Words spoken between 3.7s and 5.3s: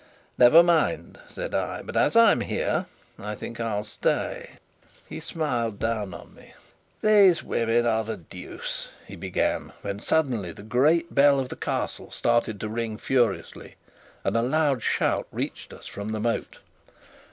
stay." He